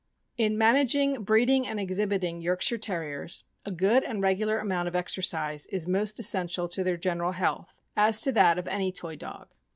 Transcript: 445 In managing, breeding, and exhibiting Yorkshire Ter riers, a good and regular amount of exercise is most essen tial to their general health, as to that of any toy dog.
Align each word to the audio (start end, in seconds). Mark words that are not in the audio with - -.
445 0.37 0.47
In 0.53 0.57
managing, 0.57 1.23
breeding, 1.23 1.67
and 1.67 1.79
exhibiting 1.79 2.41
Yorkshire 2.41 2.79
Ter 2.79 3.03
riers, 3.03 3.43
a 3.65 3.71
good 3.71 4.03
and 4.03 4.19
regular 4.19 4.57
amount 4.57 4.87
of 4.87 4.95
exercise 4.95 5.67
is 5.67 5.85
most 5.87 6.19
essen 6.19 6.47
tial 6.47 6.67
to 6.71 6.83
their 6.83 6.97
general 6.97 7.33
health, 7.33 7.83
as 7.95 8.19
to 8.21 8.31
that 8.31 8.57
of 8.57 8.65
any 8.65 8.91
toy 8.91 9.15
dog. 9.15 9.49